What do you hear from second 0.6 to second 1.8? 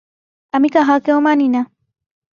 কাহাকেও মানি না।